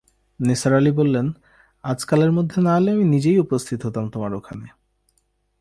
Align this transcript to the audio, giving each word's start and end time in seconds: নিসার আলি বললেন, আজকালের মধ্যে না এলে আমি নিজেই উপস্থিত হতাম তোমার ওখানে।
নিসার 0.39 0.73
আলি 0.73 0.91
বললেন, 0.91 1.27
আজকালের 1.83 2.31
মধ্যে 2.31 2.57
না 2.61 2.73
এলে 2.77 2.91
আমি 2.91 3.05
নিজেই 3.05 3.39
উপস্থিত 3.39 3.79
হতাম 3.85 4.09
তোমার 4.09 4.31
ওখানে। 4.33 4.67